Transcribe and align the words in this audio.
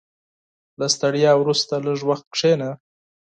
•له 0.79 0.87
ستړیا 0.95 1.31
وروسته، 1.37 1.73
لږ 1.85 1.99
وخت 2.09 2.25
کښېنه. 2.33 2.69